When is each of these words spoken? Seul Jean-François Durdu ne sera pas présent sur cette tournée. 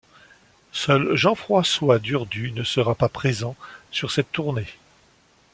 Seul 0.71 1.15
Jean-François 1.15 1.99
Durdu 1.99 2.53
ne 2.53 2.63
sera 2.63 2.95
pas 2.95 3.07
présent 3.07 3.55
sur 3.91 4.09
cette 4.09 4.31
tournée. 4.31 4.65